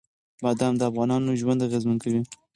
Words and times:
بادام 0.43 0.73
د 0.77 0.81
افغانانو 0.89 1.37
ژوند 1.41 1.63
اغېزمن 1.67 1.97
کوي. 2.03 2.21